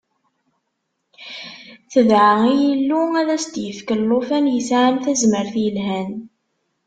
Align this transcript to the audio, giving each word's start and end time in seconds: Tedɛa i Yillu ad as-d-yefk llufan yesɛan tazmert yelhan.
Tedɛa 1.91 2.35
i 2.53 2.53
Yillu 2.63 3.01
ad 3.19 3.29
as-d-yefk 3.35 3.89
llufan 3.99 4.45
yesɛan 4.55 4.95
tazmert 5.03 5.53
yelhan. 5.63 6.11